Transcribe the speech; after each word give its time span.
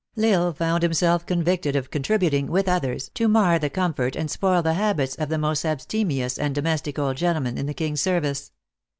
L 0.17 0.33
Isle 0.45 0.53
found 0.53 0.81
himself 0.81 1.27
convicted 1.27 1.75
of 1.75 1.91
contributing, 1.91 2.47
with 2.47 2.67
others, 2.67 3.09
to 3.13 3.27
mar 3.27 3.59
the 3.59 3.69
comfort 3.69 4.15
and 4.15 4.31
spoil 4.31 4.63
the 4.63 4.73
habits 4.73 5.13
of 5.17 5.29
the 5.29 5.37
most 5.37 5.63
abstemious 5.63 6.39
and 6.39 6.55
domestic 6.55 6.97
old 6.97 7.17
gentleman 7.17 7.55
in 7.55 7.67
the 7.67 7.75
king 7.75 7.93
s 7.93 8.01
service. 8.01 8.51